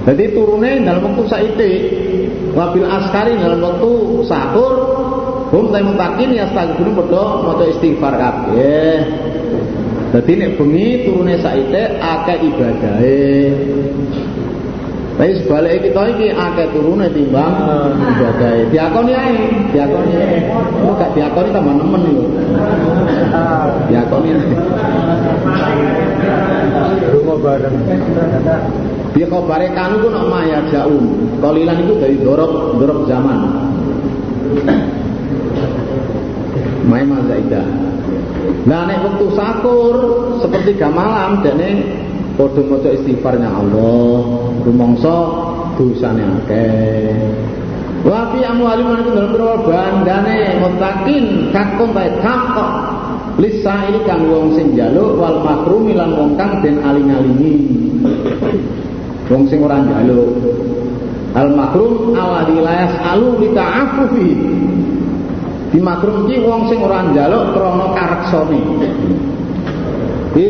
Jadi 0.08 0.24
turune 0.32 0.80
dalam 0.80 1.12
waktu 1.12 1.24
saiki. 1.28 1.72
Wabil 2.56 2.88
askari 2.88 3.36
dalam 3.36 3.60
waktu 3.60 3.92
sahur 4.32 4.76
hum 5.52 5.74
mutakin 5.74 6.38
ya 6.38 6.48
stagfirun 6.54 6.96
padha 6.96 7.24
maca 7.44 7.66
istighfar 7.68 8.16
kabeh. 8.16 9.33
Dadi 10.14 10.38
nek 10.38 10.62
bengi 10.62 11.10
turune 11.10 11.42
saite 11.42 11.98
akeh 11.98 12.38
ibadahe. 12.46 13.50
Tapi 15.18 15.34
sebaliknya 15.42 15.90
kita 15.90 16.02
ini 16.14 16.28
akeh 16.30 16.70
turune 16.70 17.10
timbang 17.10 17.54
ibadahe. 17.98 18.70
Diakoni 18.70 19.14
ae, 19.18 19.42
diakoni. 19.74 20.14
Lu 20.86 20.94
gak 21.02 21.18
diakoni 21.18 21.50
tambah 21.50 21.74
nemen 21.82 22.02
yo. 22.14 22.26
Diakoni. 23.90 24.30
Rumah 27.10 27.38
bareng. 27.42 27.76
Dia 29.18 29.26
bare 29.30 29.68
kanu 29.74 29.96
ku 29.98 30.08
nak 30.14 30.30
maya 30.30 30.62
jaum. 30.70 31.10
Kolilan 31.42 31.90
itu 31.90 31.94
dari 31.98 32.22
dorok 32.22 32.78
dorok 32.78 33.10
zaman. 33.10 33.38
Main 36.86 37.10
mazaidah. 37.10 37.93
Nah 38.64 38.88
nek 38.88 39.04
waktu 39.04 39.26
sakur 39.36 39.96
seperti 40.40 40.80
malam 40.80 41.44
dene 41.44 41.84
padha 42.40 42.64
maca 42.64 42.90
istighfarnya 42.96 43.52
Allah, 43.52 44.24
rumangsa 44.64 45.18
dosane 45.76 46.24
akeh. 46.24 47.28
Wa 48.08 48.32
fi 48.32 48.44
amwalihim 48.44 48.88
lan 48.88 49.04
dalam 49.08 49.28
pira 49.32 49.56
bandane 49.64 50.60
mutakin 50.60 51.52
kakung 51.56 51.92
bae 51.96 52.12
kakok 52.20 52.72
lisa 53.40 53.88
ini 53.88 54.00
kang 54.04 54.28
wong 54.28 54.56
sing 54.60 54.76
njaluk 54.76 55.16
wal 55.16 55.40
mahrum 55.40 55.88
lan 55.92 56.12
wong 56.16 56.32
kang 56.36 56.60
den 56.60 56.84
aling-alingi. 56.84 57.56
Wong 59.32 59.48
sing 59.48 59.64
ora. 59.64 59.80
Al 61.34 61.50
mahrum 61.50 62.14
alladzi 62.14 62.62
la 62.62 62.74
yasalu 62.86 63.28
li 63.42 63.48
ta'affufi 63.58 64.30
di 65.74 65.82
makrum 65.82 66.30
iki 66.30 66.46
wong 66.46 66.70
sing 66.70 66.86
ora 66.86 67.02
njaluk 67.10 67.58
krana 67.58 67.86
kareksane. 67.98 68.62
Di 70.38 70.48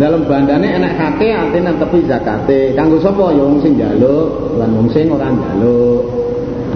dalam 0.00 0.24
bandane 0.24 0.80
enak 0.80 0.96
kake 0.96 1.28
artine 1.36 1.76
tepi 1.76 2.00
zakate. 2.08 2.72
Kanggo 2.72 2.96
sapa 3.04 3.28
ya 3.36 3.44
wong 3.44 3.60
sing 3.60 3.76
njaluk 3.76 4.56
lan 4.56 4.72
wong 4.72 4.88
sing 4.88 5.12
ora 5.12 5.28
njaluk. 5.28 6.00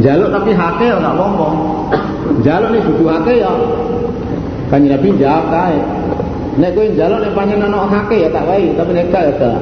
Njaluk 0.05 0.29
tapi 0.37 0.53
hake 0.53 0.87
ora 0.93 1.17
apa-apa. 1.17 1.49
Njaluk 2.45 2.69
nek 2.77 2.85
butuh 2.93 3.09
hake 3.09 3.35
ya 3.41 3.53
Kanjeng 4.69 4.93
Nabi 4.93 5.09
jawab 5.17 5.45
kae. 5.49 5.81
Nek 6.61 6.71
kowe 6.77 6.87
njaluk 6.93 7.19
nek 7.25 7.33
pancen 7.33 7.65
ana 7.65 7.89
hake 7.89 8.17
ya 8.21 8.29
tak 8.29 8.45
wae, 8.45 8.69
tapi 8.77 8.91
nek 8.93 9.09
gak 9.09 9.23
ya 9.25 9.33
gak. 9.41 9.59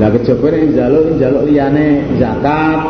Lah 0.00 0.08
kejaba 0.16 0.46
nek 0.48 0.62
njaluk 0.72 1.04
njaluk 1.20 1.42
liyane 1.44 1.86
zakat, 2.16 2.80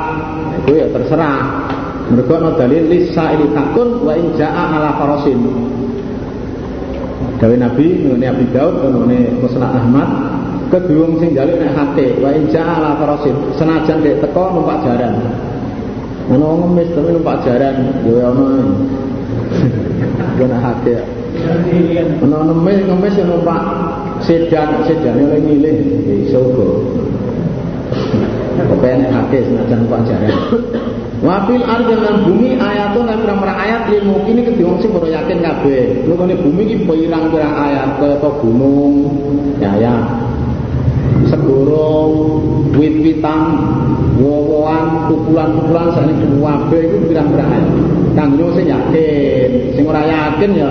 itu 0.62 0.72
ya 0.78 0.86
terserah. 0.94 1.65
Mergo 2.06 2.38
ana 2.38 2.54
dalil 2.54 2.86
lisa 2.86 3.34
ini 3.34 3.50
hakun 3.50 4.06
wa 4.06 4.14
in 4.14 4.30
jaa 4.38 4.78
ala 4.78 4.94
farasin. 4.94 5.42
Dawe 7.42 7.56
Nabi 7.58 8.06
ngene 8.06 8.26
Abi 8.30 8.46
Daud 8.54 8.78
ngene 8.78 9.42
Musnad 9.42 9.74
Ahmad 9.74 10.06
kedua 10.70 11.18
sing 11.18 11.34
njaluk 11.34 11.58
nek 11.58 11.74
hake 11.74 12.22
wa 12.22 12.30
in 12.30 12.46
jaa 12.46 12.78
ala 12.78 12.94
farasin. 13.02 13.34
Senajan 13.58 14.06
dek 14.06 14.22
teko 14.22 14.54
numpak 14.54 14.86
jaran. 14.86 15.18
Ono 16.30 16.42
wong 16.42 16.58
ngemis 16.78 16.90
tapi 16.94 17.10
numpak 17.14 17.38
jaran, 17.42 17.76
yo 18.06 18.18
ya 18.22 18.30
ono. 18.30 18.46
Guna 20.38 20.58
hake. 20.62 20.94
Ono 22.22 22.36
ngemis 22.54 22.86
ngemis 22.86 23.14
yo 23.18 23.24
numpak 23.34 23.60
sedan, 24.22 24.78
sedane 24.86 25.26
oleh 25.26 25.42
milih 25.42 25.76
iso 26.22 26.38
go. 26.54 26.86
Kepen 28.62 29.10
hake 29.10 29.38
senajan 29.42 29.78
numpak 29.82 30.00
jaran. 30.06 30.34
Wafil 31.24 31.64
ardi 31.64 31.96
lan 31.96 32.28
bumi 32.28 32.60
ayatun 32.60 33.08
lan 33.08 33.24
pirang-pirang 33.24 33.56
ayat 33.56 33.82
lil 33.88 34.04
mukini 34.04 34.44
kedhe 34.44 34.62
wong 34.68 34.76
sing 34.84 34.92
ora 34.92 35.08
yakin 35.08 35.40
kabeh. 35.40 36.04
Nukune 36.04 36.36
bumi 36.36 36.62
iki 36.68 36.76
pirang-pirang 36.84 37.54
ayat 37.56 37.96
kaya 37.96 38.16
gunung, 38.20 38.94
ya 39.56 39.72
ya. 39.80 39.96
Segoro, 41.32 42.12
wit-witan, 42.76 43.42
wowoan, 44.20 45.08
pukulan-pukulan 45.08 45.88
sakne 45.96 46.12
kuwabe 46.20 46.78
iku 46.84 46.96
pirang-pirang 47.08 47.48
ayat. 47.48 47.68
Kanggo 48.12 48.52
sing 48.52 48.68
yakin, 48.68 49.50
sing 49.72 49.84
ora 49.88 50.04
yakin 50.04 50.50
ya 50.52 50.70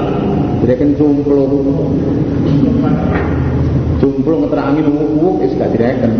direken 0.61 0.93
cumplung. 0.93 1.53
Cumplung 3.97 4.45
keterangi 4.45 4.79
nunggu 4.85 5.41
wis 5.41 5.57
gak 5.57 5.73
direken. 5.73 6.13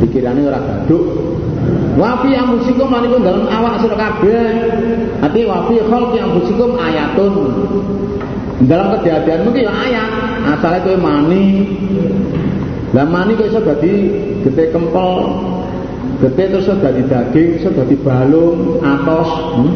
Pikirane 0.00 0.40
ora 0.44 0.60
gaduk, 0.60 1.29
Wafi 2.00 2.32
amusikum 2.32 2.88
lan 2.88 3.04
iku 3.04 3.18
dalam 3.20 3.44
awak 3.50 3.84
sira 3.84 3.96
kabeh. 3.98 4.44
Ati 5.20 5.40
wafi 5.44 5.76
khalqi 5.84 6.18
amusikum 6.22 6.78
ayatun. 6.80 7.34
Dalam 8.64 8.96
kejadian 8.96 9.44
mungkin 9.44 9.68
ya 9.68 9.72
ayat. 9.72 10.08
Asale 10.56 10.80
kowe 10.84 10.96
mani. 10.96 11.68
Lah 12.96 13.06
mani 13.06 13.36
kok 13.36 13.52
iso 13.52 13.60
dadi 13.60 13.92
gede 14.46 14.72
kempel. 14.72 15.12
Gede 16.24 16.44
terus 16.52 16.68
iso 16.68 16.74
dadi 16.80 17.04
daging, 17.04 17.60
iso 17.60 17.68
dadi 17.72 17.96
balung, 18.00 18.80
atos. 18.80 19.30
Hmm? 19.56 19.74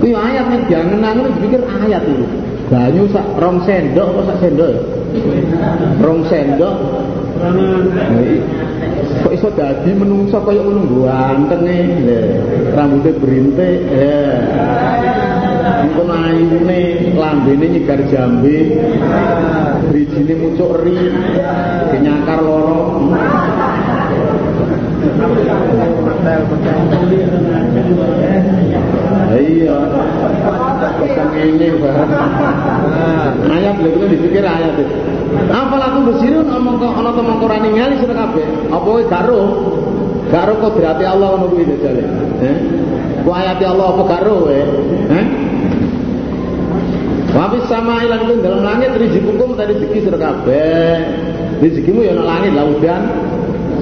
Kuwi 0.00 0.16
ayat 0.16 0.50
nek 0.50 0.62
jangan 0.66 0.98
ngono 0.98 1.30
dipikir 1.36 1.62
ayat 1.68 2.02
itu. 2.08 2.26
Banyu 2.72 3.04
sak 3.12 3.26
rong 3.36 3.60
sendok 3.68 4.16
apa 4.16 4.20
sak 4.32 4.38
sendok 4.40 4.68
ya? 4.72 4.82
Rong 6.00 6.20
sendok. 6.24 6.74
Iso 9.42 9.58
dadi 9.58 9.90
menungso 9.90 10.38
kaya 10.46 10.62
ngono 10.62 11.02
gantenge. 11.02 12.22
Rambutnya 12.78 13.10
berintik. 13.18 13.90
Engko 15.82 16.02
ayune 16.06 17.10
lambene 17.18 17.66
nyegar 17.74 18.06
jambe. 18.06 18.78
Brijine 19.90 20.38
mucuk 20.38 20.78
ri. 20.86 20.94
Dinyakar 21.90 22.38
loro. 22.38 23.02
Iya. 29.38 29.76
Pesan 30.98 31.28
ini 31.38 31.68
Ayat 33.48 33.76
lho 33.80 33.88
itu 33.94 34.06
dipikir 34.18 34.44
ayat 34.44 34.76
itu. 34.76 34.96
Apa 35.48 35.74
laku 35.80 36.12
besirun 36.12 36.46
omong 36.50 36.76
kok 36.76 36.92
ana 36.92 37.10
to 37.16 37.22
mongko 37.24 37.46
rani 37.48 37.68
ngali 37.72 37.94
sira 38.02 38.14
kabeh. 38.14 38.44
Apa 38.68 38.88
garo? 39.08 39.40
Garo 40.28 40.54
kodrate 40.60 41.04
Allah 41.04 41.28
ngono 41.36 41.46
kuwi 41.52 41.64
jare. 41.80 42.04
Eh? 42.44 42.56
Ku 43.24 43.30
ayat 43.32 43.60
Allah 43.64 43.86
apa 43.96 44.02
garo? 44.10 44.50
Eh? 44.52 44.66
Wabis 47.32 47.64
sama 47.64 48.04
ilang 48.04 48.28
itu 48.28 48.44
dalam 48.44 48.60
langit 48.60 48.92
rezekikum 48.92 49.56
tadi 49.56 49.72
rezeki 49.72 49.98
sira 50.04 50.18
kabeh. 50.20 51.00
Rezekimu 51.64 52.04
ya 52.04 52.12
langit 52.18 52.52
lah 52.52 52.68
udan. 52.68 53.02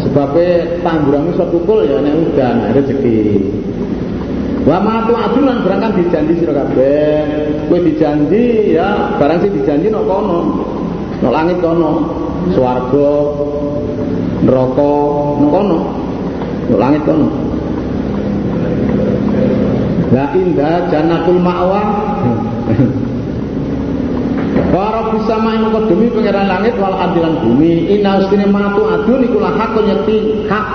Sebabnya 0.00 0.80
tangguramu 0.80 1.34
iso 1.34 1.44
tukul 1.50 1.84
ya 1.84 1.98
nek 1.98 2.14
udan 2.30 2.56
rezeki. 2.72 3.42
Wa 4.68 4.76
ma 4.76 5.08
tu 5.08 5.16
adulan 5.16 5.64
berangkat 5.64 6.04
dijanji 6.04 6.44
sira 6.44 6.52
kabeh. 6.52 7.48
Kowe 7.68 7.78
dijanji 7.80 8.76
ya 8.76 9.16
barang 9.16 9.40
sing 9.40 9.56
dijanji 9.56 9.88
nek 9.88 10.04
kono. 10.04 10.38
Nek 11.20 11.32
langit 11.32 11.58
kono, 11.64 11.90
swarga, 12.52 13.12
neraka 14.44 14.92
nek 15.40 15.50
kono. 15.52 15.78
Nek 16.68 16.78
langit 16.80 17.02
kono. 17.08 17.28
La 20.10 20.26
indah 20.34 20.90
jannatul 20.90 21.38
ma'wa. 21.40 21.82
Para 24.70 25.02
main 25.42 25.66
demi 25.90 26.06
pangeran 26.14 26.46
langit 26.46 26.74
wal 26.78 26.94
adilan 26.94 27.42
bumi. 27.42 27.96
Inna 27.96 28.22
ustine 28.22 28.46
matu 28.46 28.86
adun 28.86 29.24
iku 29.24 29.38
hakun 29.40 29.88
yakti 29.88 30.46
hak. 30.46 30.74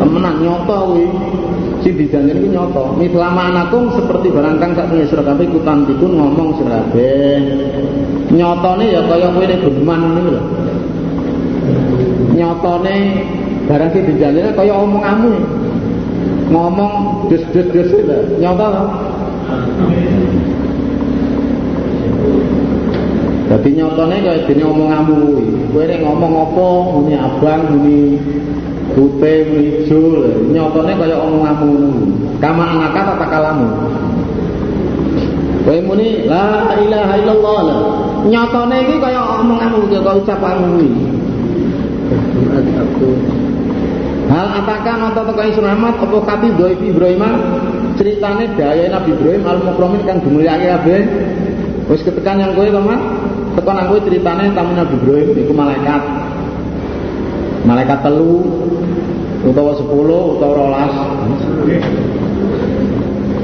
Temenan 0.00 0.40
nyoto 0.40 0.76
kuwi. 0.90 1.06
Sing 1.82 1.98
dijanjeni 1.98 2.46
iku 2.46 2.48
nyoto. 2.54 2.94
Mislama 2.94 3.50
anakum 3.50 3.90
seperti 3.90 4.30
barang 4.30 4.62
kang 4.62 4.70
sak 4.78 4.86
punya 4.86 5.02
sira 5.10 5.26
kabeh 5.26 5.50
ikutan 5.50 5.82
dikun 5.82 6.14
ngomong 6.14 6.54
sira 6.54 6.78
kabeh. 6.86 7.42
Nyotone 8.30 8.84
ya 8.86 9.02
kaya 9.10 9.28
kowe 9.34 9.42
nek 9.42 9.60
geman 9.66 10.00
niku 10.14 10.30
lho. 10.30 10.42
Nyotone 12.38 12.94
barang 13.66 13.90
sing 13.90 14.02
dijanjeni 14.14 14.50
kaya 14.54 14.74
omonganmu. 14.78 15.34
Ngomong 16.54 16.92
des-des-des 17.26 17.90
itu. 17.90 18.18
Nyoto. 18.38 18.66
Jadi 23.50 23.68
nyotone 23.74 24.16
kaya 24.22 24.46
dene 24.46 24.64
omonganmu 24.70 25.14
kuwi. 25.18 25.44
Kowe 25.74 25.82
nek 25.82 25.98
ngomong 25.98 26.32
apa 26.46 26.66
muni 26.94 27.14
abang 27.18 27.62
muni 27.74 28.00
putih 28.92 29.44
ijo 29.84 30.00
nyotone 30.52 30.92
kaya 30.96 31.16
omonganmu. 31.18 31.72
Kama 32.38 32.64
anaka 32.76 33.12
tata 33.12 33.26
kalamu. 33.28 33.68
Kowe 35.62 35.78
muni 35.86 36.26
la 36.26 36.74
ilaha 36.78 37.14
illallah 37.20 37.58
la. 37.64 37.76
Nyotone 38.28 38.76
iki 38.86 38.96
kaya 39.00 39.20
omonganmu 39.40 39.88
kaya 39.88 40.12
ucapanmu 40.20 40.66
kuwi. 40.76 40.88
Hal 44.32 44.48
atakan 44.64 44.96
nonton 44.96 45.24
teko 45.28 45.42
Isun 45.44 45.68
Ahmad 45.68 45.98
apa 46.00 46.16
kati 46.24 46.56
Doi 46.56 46.72
Ibrahim 46.80 47.20
ceritane 48.00 48.48
daya 48.56 48.88
Nabi 48.88 49.12
Ibrahim 49.12 49.44
al 49.44 49.60
mukromin 49.60 50.00
kang 50.08 50.24
dimulyake 50.24 50.72
kabeh. 50.72 51.00
Wis 51.90 52.00
ketekan 52.00 52.40
yang 52.40 52.56
kowe 52.56 52.64
to, 52.64 52.80
Mas? 52.80 53.02
Tekan 53.58 53.76
aku 53.84 54.00
ceritane 54.08 54.48
tamu 54.56 54.72
Nabi 54.72 54.94
Ibrahim 54.96 55.28
iku 55.36 55.52
malaikat. 55.52 56.21
Malaikat 57.62 58.02
telu 58.02 58.42
utawa 59.46 59.70
10 59.74 59.86
utawa 60.38 60.52
rolas. 60.54 60.94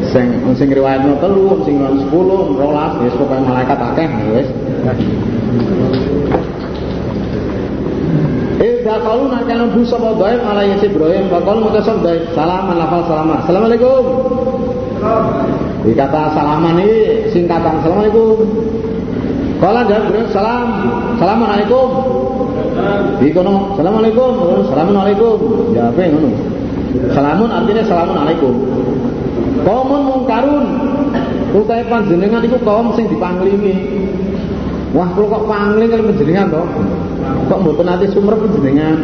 Sing 0.09 0.26
sing 0.57 0.68
riwayatno 0.72 1.20
telu, 1.22 1.62
sing 1.62 1.78
10, 1.78 2.11
rolas, 2.59 2.92
wis 3.04 3.14
pokoke 3.14 3.46
malaikat 3.46 3.78
akeh 3.78 4.09
wis. 4.35 4.48
Eh 8.59 8.83
kalau 8.83 9.31
nak 9.31 9.46
kalau 9.46 9.70
bu 9.70 9.87
baik 10.18 10.40
malah 10.42 10.66
ya 10.66 10.76
Ibrahim 10.83 11.31
bakal 11.31 11.62
mutasab 11.62 12.02
baik 12.02 12.26
salaman 12.35 12.74
lafal 12.74 13.07
salaman 13.07 13.38
assalamualaikum. 13.44 14.02
Dikata 15.87 16.35
salaman 16.35 16.83
ini 16.83 17.31
singkatan 17.31 17.78
assalamualaikum. 17.78 18.35
Kalau 19.62 19.83
jawab 19.87 20.26
salam 20.35 20.66
assalamualaikum 21.14 21.88
di 23.18 23.28
kono 23.34 23.74
assalamualaikum. 23.74 24.32
Assalamualaikum. 24.66 25.36
Jawabnya 25.74 26.06
ngono. 26.14 26.30
Salamun 27.12 27.48
artinya 27.52 27.82
salamun 27.84 28.16
alaikum 28.16 28.54
kaumun 29.68 30.02
mungkarun. 30.08 30.66
Utai 31.48 31.84
panjenengan 31.88 32.44
itu 32.44 32.60
kaum 32.60 32.92
sing 32.92 33.08
dipanglimi 33.08 34.04
Wah, 34.92 35.08
kalau 35.12 35.28
kok 35.28 35.44
pangling 35.48 35.88
kalau 35.92 36.08
penjenengan 36.08 36.48
toh, 36.48 36.64
kok 37.44 37.60
mboten 37.60 37.84
nanti 37.92 38.08
sumber 38.08 38.40
penjenengan. 38.40 38.96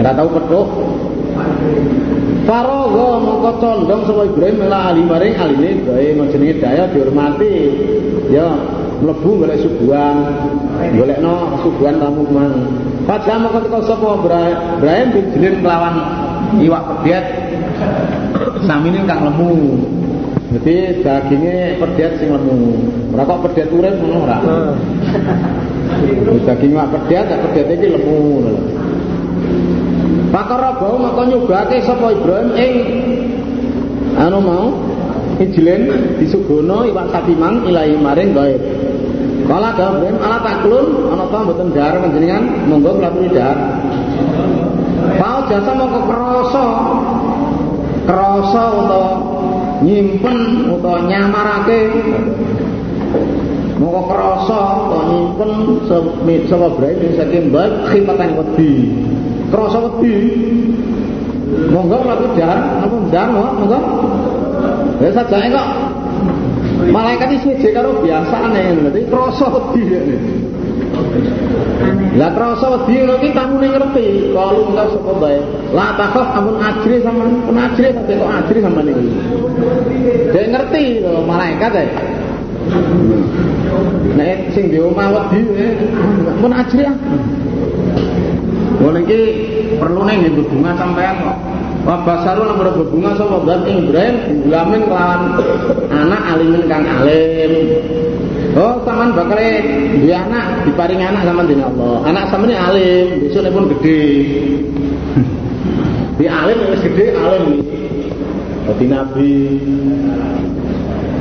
Ora 0.00 0.12
tahu 0.16 0.28
petuk. 0.40 0.68
Farogo 2.48 3.20
mongko 3.20 3.50
condong 3.60 4.08
sapa 4.08 4.24
Ibrahim 4.24 4.56
mela 4.64 4.88
ali 4.88 5.04
maring 5.04 5.36
aline 5.36 5.84
gawe 5.84 6.00
jenenge 6.32 6.64
daya 6.64 6.88
dihormati. 6.88 7.52
Ya, 8.32 8.56
mlebu 9.00 9.30
golek 9.44 9.58
suguhan. 9.60 10.16
Golekno 10.96 11.60
suguhan 11.64 11.96
tamu 12.00 12.22
mang. 12.30 12.52
Padha 13.08 13.40
mongko 13.40 13.58
teko 13.64 13.78
sapa 13.88 14.08
Ibrahim 14.78 15.08
bin 15.12 15.54
kelawan 15.64 15.94
iwak 16.60 16.82
pedet. 17.00 17.24
Samine 18.64 19.02
kang 19.08 19.24
lemu. 19.26 19.80
Jadi 20.50 21.06
dagingnya 21.06 21.78
perdiat 21.78 22.18
sing 22.18 22.34
lemu. 22.34 22.74
Ora 23.14 23.22
kok 23.22 23.40
perdiat 23.46 23.68
urip 23.70 23.94
ngono 24.02 24.16
ora. 24.26 24.38
Daging 26.46 26.72
mak 26.74 26.90
perdiat, 26.90 27.24
tak 27.30 27.38
perdiat 27.46 27.66
iki 27.70 27.88
lemu. 27.94 28.22
Pakara 30.30 30.78
bau 30.78 30.94
maka 30.94 31.26
nyobake 31.26 31.82
sapa 31.82 32.14
Ibrahim 32.14 32.48
ing 32.54 32.72
anu 34.14 34.38
mau 34.38 34.66
ijlen 35.42 35.90
disugono 36.18 36.86
iwak 36.86 37.10
satimang 37.14 37.66
ilahi 37.66 37.94
maring 37.98 38.30
gaib. 38.34 38.62
Kala 39.50 39.74
Ibrahim 39.74 40.14
ala 40.22 40.38
taklun 40.46 41.10
ana 41.10 41.26
ta 41.26 41.42
mboten 41.42 41.74
dar 41.74 41.98
panjenengan? 41.98 42.70
Monggo 42.70 43.02
kula 43.02 43.10
dar. 43.34 43.56
Pau 45.18 45.38
jasa 45.50 45.74
mongko 45.74 46.00
krasa. 46.06 46.66
Krasa 48.06 48.62
utawa 48.78 49.10
nyimpen 49.82 50.70
utawa 50.70 51.02
nyamarake. 51.02 51.80
Mongko 53.82 54.02
krasa 54.06 54.60
utawa 54.86 55.02
nyimpen 55.10 55.50
sapa 56.46 56.66
Ibrahim 56.70 57.10
saking 57.18 57.50
bab 57.50 57.90
khifatan 57.90 58.38
wedi. 58.38 58.94
Krasa 59.50 59.82
wedi. 59.82 60.14
Monggo 61.74 62.06
mlaku 62.06 62.38
jar 62.38 62.86
apa 62.86 62.96
ndang 63.10 63.34
monggo. 63.34 63.80
Ya 65.02 65.10
sajake 65.10 65.50
kok 65.50 65.79
malaikat 66.90 67.28
iki 67.34 67.38
siji 67.46 67.68
karo 67.72 68.02
biasane 68.02 68.76
dadi 68.90 69.00
krasa 69.08 69.46
wedi 69.48 69.82
lah 72.18 72.30
krasa 72.34 72.66
wedi 72.74 72.92
ngono 72.98 73.14
iki 73.22 73.28
tamune 73.30 73.68
ngerti. 73.70 74.34
Kalau 74.34 74.66
enggak 74.74 74.86
sapa 74.90 75.12
bae. 75.22 75.38
La 75.70 75.94
takhaf 75.94 76.28
amun 76.34 76.58
ajri 76.58 76.98
sama 77.06 77.24
pun 77.46 77.56
ajri 77.56 77.88
tapi 77.94 78.12
kok 78.18 78.30
ajri 78.30 78.58
sama 78.58 78.80
niku 78.82 79.06
dia 80.30 80.42
ngerti 80.50 80.84
to 81.04 81.12
malaikat 81.26 81.72
ya 81.74 81.84
Nek 84.10 84.52
sing 84.52 84.74
di 84.74 84.78
omah 84.82 85.08
wedi 85.14 85.40
pun 86.42 86.52
ajri 86.52 86.82
ah. 86.90 86.96
Ngono 88.80 88.98
iki 89.06 89.20
perlu 89.78 90.02
ning 90.08 90.18
hubungan 90.34 90.74
sampean 90.74 91.14
kok. 91.22 91.38
Wa 91.80 92.04
basaru 92.04 92.44
lamur 92.44 92.68
hubungan 92.76 93.16
sama 93.16 93.40
zat 93.48 93.64
Ibrahim 93.64 94.44
gulamin 94.44 94.80
kelawan 94.84 95.22
anak 95.88 96.22
alimin 96.36 96.62
kang 96.68 96.84
alim. 96.84 97.52
Oh, 98.50 98.82
sampean 98.82 99.14
bakal 99.14 99.38
duwe 99.94 100.10
anak, 100.10 100.66
diparingi 100.66 101.06
anak 101.06 101.22
sama 101.22 101.46
dening 101.46 101.62
Allah. 101.62 102.02
Anak 102.02 102.24
sampeyan 102.34 102.58
alim, 102.58 103.06
besok 103.22 103.46
pun 103.54 103.64
gede. 103.78 104.00
Di 106.18 106.26
alim 106.26 106.58
wis 106.74 106.82
gede 106.82 107.14
alim. 107.14 107.62
Dadi 108.66 108.86
nabi. 108.90 109.34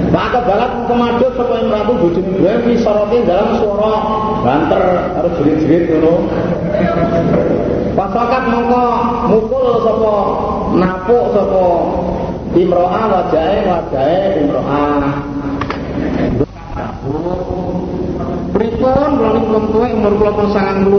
Maka 0.09 0.41
balat 0.41 0.89
kemadut 0.89 1.37
sapa 1.37 1.53
imratu 1.61 1.93
bojone 2.01 2.33
Ibrahim 2.33 2.61
fi 2.65 2.73
soroti 2.81 3.17
dalam 3.29 3.61
suara 3.61 3.93
banter 4.41 4.83
harus 5.13 5.33
jerit-jerit 5.37 5.83
ngono. 5.93 6.13
Pasakat 7.93 8.43
mongko 8.49 8.85
mukul 9.29 9.65
sapa 9.85 10.13
napuk 10.77 11.33
sapa 11.33 11.65
imro'ah 12.53 13.03
wajahe 13.09 13.65
wajahe 13.65 14.45
imro'ah. 14.45 15.25
Pripun 18.49 19.11
wong 19.21 19.69
tuwek 19.71 19.93
umur 19.95 20.19
kula 20.19 20.35
pun 20.35 20.51
99. 20.51 20.91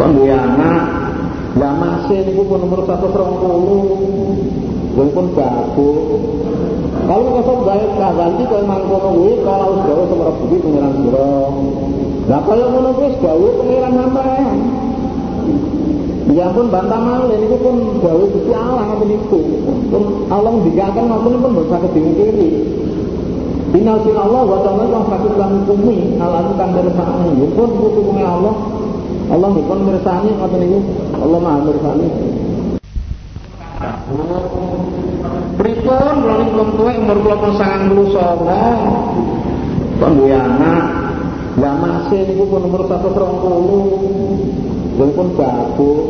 Kok 0.00 0.08
duwe 0.16 0.32
anak. 0.32 0.88
Lah 1.60 1.76
masih 1.76 2.24
niku 2.24 2.48
pun 2.48 2.64
umur 2.64 2.88
120. 2.88 4.96
Wong 4.96 5.08
pun 5.12 5.28
bagus. 5.36 6.00
Kalau 7.02 7.34
kosong 7.34 7.66
gawe 7.66 7.82
kaganti 7.98 8.46
kau 8.46 8.62
mangkono 8.62 9.10
kuwi 9.18 9.42
kalau 9.42 9.74
wis 9.74 9.82
gawe 9.90 10.06
sama 10.06 10.30
budi 10.38 10.62
pengiran. 10.62 10.94
Lah 12.30 12.40
kaya 12.46 12.62
ngono 12.70 12.94
kuwi 12.94 13.10
wis 13.10 13.18
gawe 13.20 13.48
pengiran 13.58 13.98
sampean. 13.98 14.56
Ya 16.32 16.48
pun 16.48 16.72
bantah 16.72 16.96
malih 16.96 17.44
niku 17.44 17.60
pun 17.60 18.00
gawe 18.00 18.24
Gusti 18.32 18.56
Allah 18.56 18.88
ngoten 18.88 19.12
niku. 19.12 19.36
Pun 19.92 20.24
Allah 20.32 20.48
ngendikaken 20.48 21.12
ngoten 21.12 21.44
pun 21.44 21.60
boten 21.60 21.68
saged 21.68 21.92
dimungkiri. 21.92 22.48
Inna 23.76 24.00
sin 24.00 24.16
Allah 24.16 24.40
wa 24.44 24.60
ta'ala 24.64 24.84
wa 24.84 25.00
fakir 25.12 25.32
lan 25.36 25.64
hukumi 25.64 26.16
alam 26.16 26.56
kang 26.56 26.72
mirsani. 26.72 27.32
Pun 27.52 27.68
hukume 27.76 28.24
Allah. 28.24 28.56
Allah 29.28 29.52
pun 29.52 29.84
mirsani 29.84 30.32
ngoten 30.32 30.64
niku. 30.64 30.80
Allah 31.20 31.36
Maha 31.36 31.68
mirsani. 31.68 32.08
Pripun 35.60 36.16
kula 36.24 36.48
wong 36.48 36.80
tuwek 36.80 36.96
umur 36.96 37.28
kula 37.28 37.36
pun 37.44 37.52
99. 37.60 40.00
Kok 40.00 40.16
duwe 40.16 40.32
anak. 40.32 41.12
Lah 41.60 41.76
masih 41.76 42.24
niku 42.24 42.48
pun 42.48 42.72
umur 42.72 42.88
120. 42.88 44.61
Wong 44.92 45.10
pun 45.16 45.28
bagus. 45.40 46.04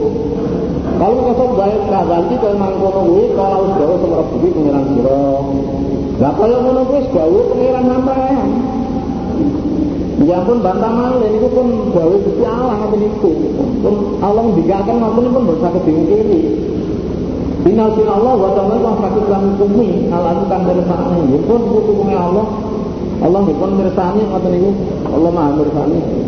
Kalau 0.99 1.18
kosong 1.18 1.53
gawe 1.59 1.77
kaganti 1.87 2.35
kaya 2.38 2.55
mangkono 2.59 3.01
kuwi 3.11 3.25
kalau 3.35 3.66
wis 3.66 3.75
gawe 3.79 3.95
sama 3.99 4.23
budi 4.31 4.49
pengiran 4.55 4.85
sira. 4.90 5.23
Lah 6.18 6.33
kaya 6.35 6.57
ngono 6.62 6.81
kuwi 6.90 7.01
gawe 7.11 7.40
pengiran 7.51 7.85
sampean. 7.87 8.49
Ya 10.23 10.38
pun 10.47 10.62
bantah 10.62 10.92
malih 10.95 11.31
niku 11.35 11.49
pun 11.51 11.66
gawe 11.90 12.14
Gusti 12.23 12.45
Allah 12.47 12.75
ngoten 12.79 12.99
niku. 13.03 13.31
Pun 13.83 13.95
Allah 14.23 14.42
ndikaken 14.51 14.97
ngoten 14.99 15.31
pun 15.35 15.42
boten 15.47 15.62
saged. 15.62 15.87
Inna 17.62 17.87
sin 17.95 18.07
Allah 18.11 18.35
wa 18.35 18.51
ta'ala 18.59 18.75
wa 18.75 18.99
fakir 18.99 19.27
lan 19.31 19.55
hukumi 19.55 20.11
alam 20.11 20.47
kang 20.51 20.62
mirsani. 20.66 21.38
Pun 21.47 21.62
hukume 21.71 22.14
Allah. 22.14 22.47
Allah 23.23 23.40
pun 23.47 23.71
mirsani 23.79 24.23
ngoten 24.27 24.51
niku. 24.55 24.71
Allah 25.11 25.31
Maha 25.31 25.51
mirsani. 25.59 26.22